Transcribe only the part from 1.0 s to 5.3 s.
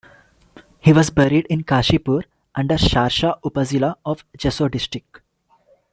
buried in Kashipur under Sharsha upazila of Jessore district.